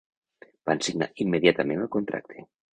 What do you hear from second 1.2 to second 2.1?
immediatament el